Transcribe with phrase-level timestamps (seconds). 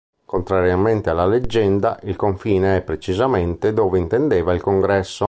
[0.25, 5.19] Contrariamente alla leggenda, il confine è precisamente dove intendeva il Congresso.